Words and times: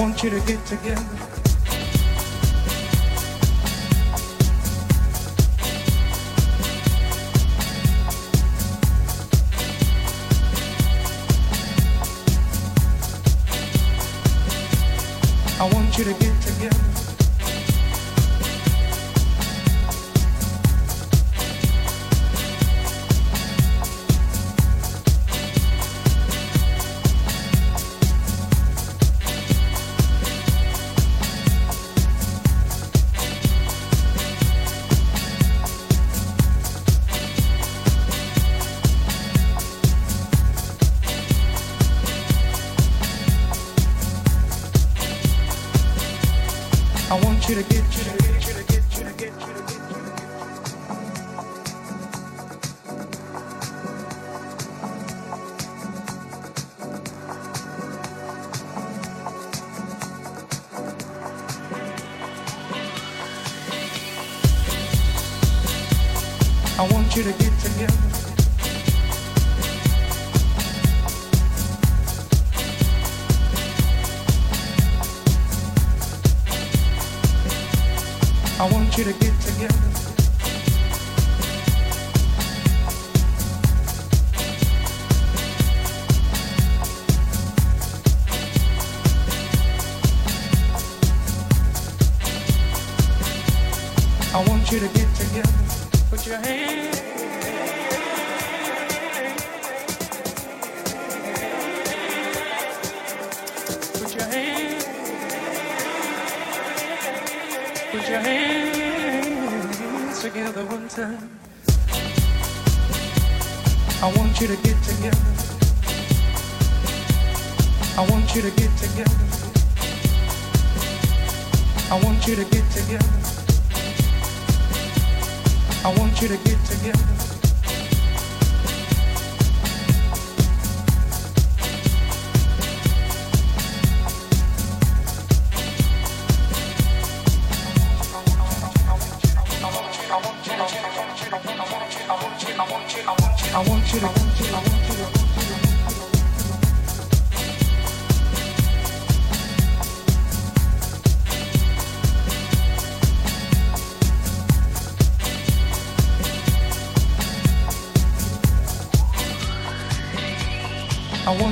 want 0.00 0.22
you 0.22 0.30
to 0.30 0.40
get 0.46 0.64
together. 0.64 1.29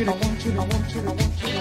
you 0.00 0.06
to, 0.06 0.12
I 0.12 0.16
want 0.16 0.44
you 0.46 0.52
to, 0.52 0.58
I 0.58 0.64
want 0.64 0.94
you 0.94 1.02
to, 1.02 1.08
I 1.08 1.12
want 1.12 1.20
you 1.20 1.48
to. 1.48 1.60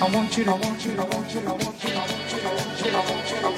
I 0.00 0.10
want 0.10 0.38
you 0.38 0.44
to. 0.44 0.50
I 0.50 0.54
want 0.54 0.86
you 0.86 0.94
to, 0.94 0.94
I 0.94 0.94
want 0.94 0.94
you 0.94 0.94
to, 0.94 1.00
I 1.00 1.04
want 1.04 1.34
you 1.34 1.40
to, 1.40 1.48
I 1.48 1.52
want 1.52 1.82
you 1.82 1.90
to, 1.90 1.96
I 1.96 2.04
want 2.06 2.30
you 2.30 2.38
to, 2.38 2.46
I 2.46 2.54
want 2.54 2.78
you 2.78 2.90
to, 2.90 2.96
I 2.96 3.10
want 3.10 3.30
you 3.30 3.56
to. 3.56 3.57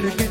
should 0.00 0.20
have 0.20 0.27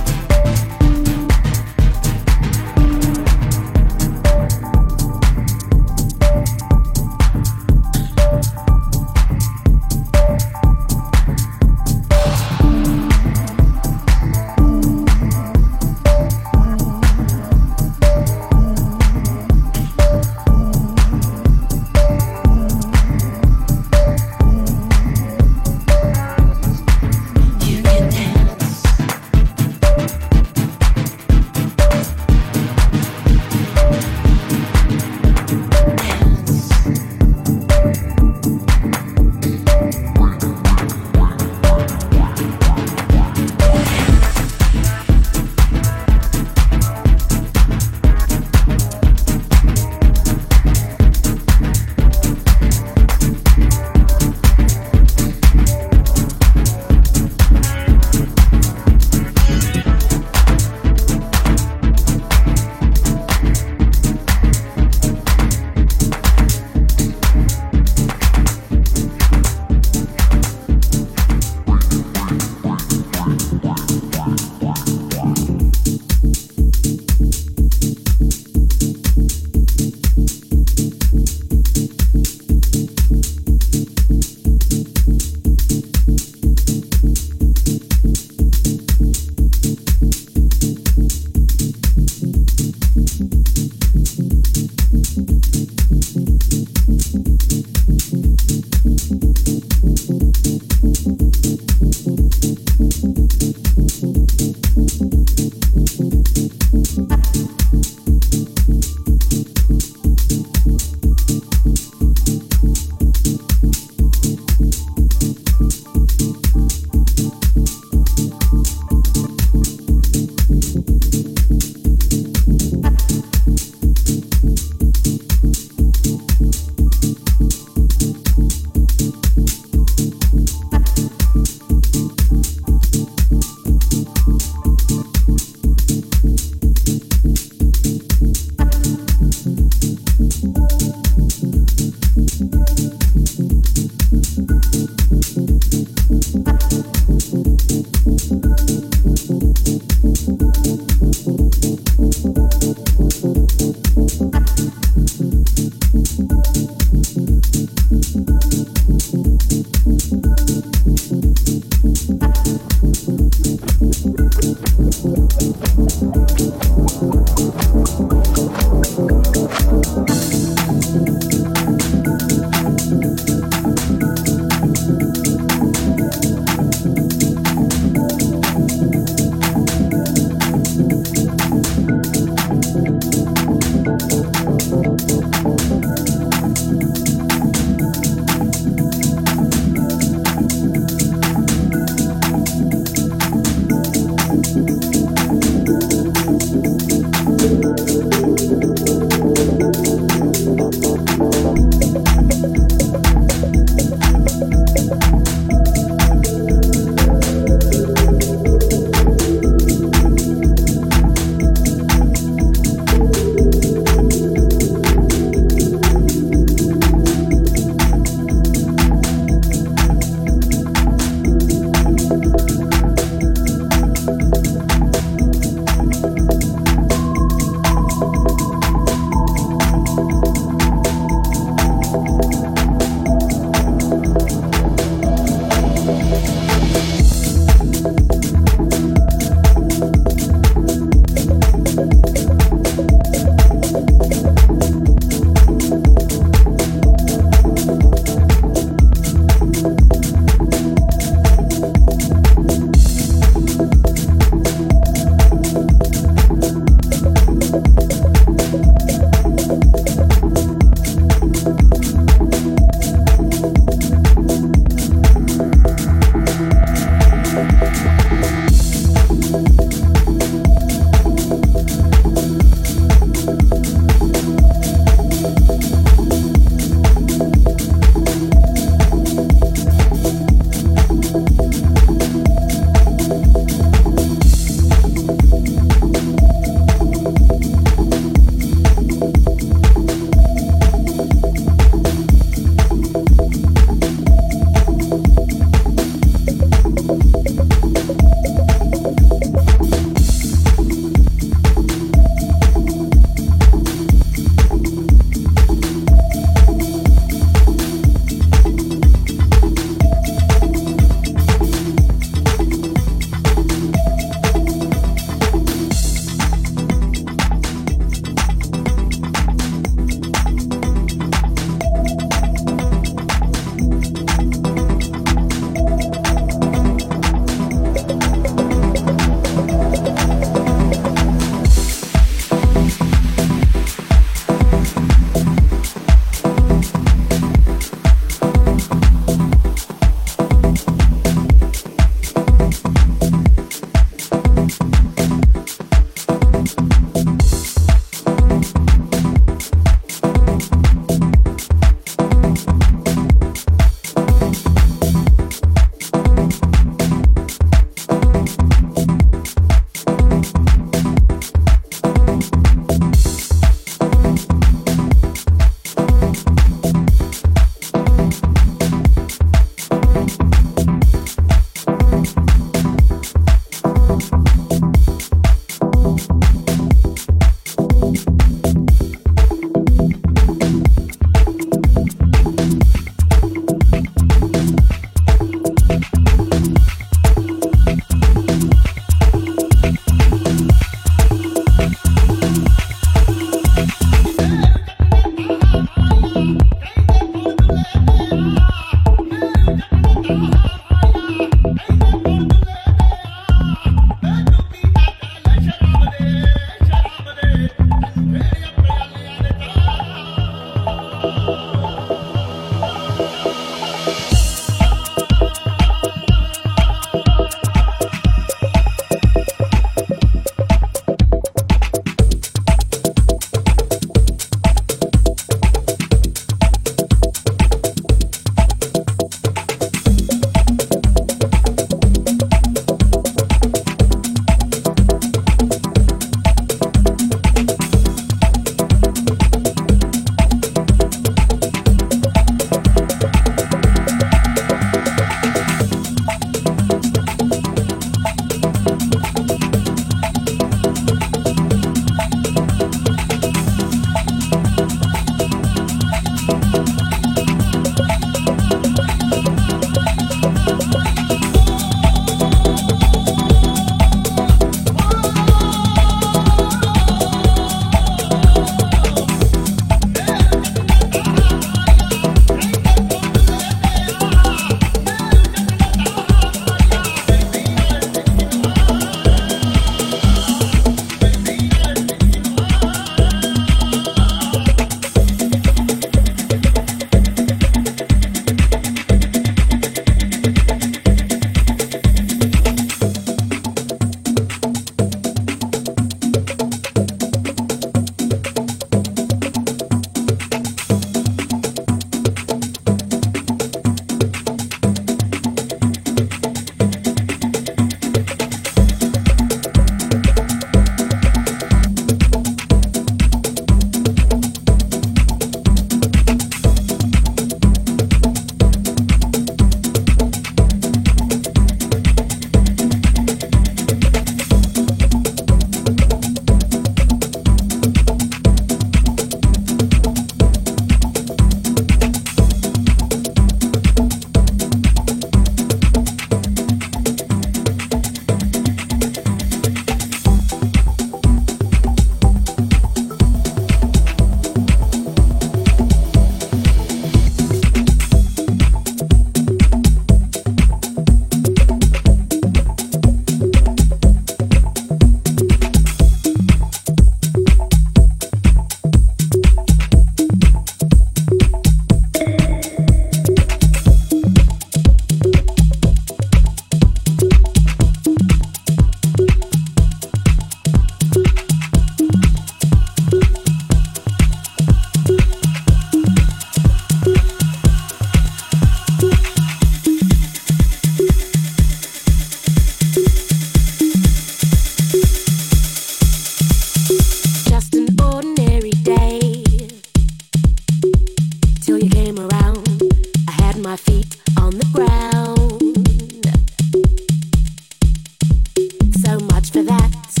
lights. 599.73 600.00